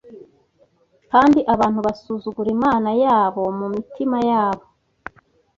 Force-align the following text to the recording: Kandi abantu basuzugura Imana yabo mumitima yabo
Kandi 1.11 1.39
abantu 1.53 1.79
basuzugura 1.87 2.49
Imana 2.57 2.89
yabo 3.03 3.43
mumitima 3.59 4.17
yabo 4.29 4.65